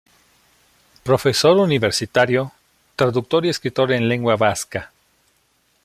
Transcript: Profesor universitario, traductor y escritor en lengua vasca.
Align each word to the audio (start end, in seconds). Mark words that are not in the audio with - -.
Profesor 1.03 1.55
universitario, 1.57 2.53
traductor 2.95 3.45
y 3.45 3.49
escritor 3.49 3.91
en 3.91 4.09
lengua 4.09 4.35
vasca. 4.35 4.91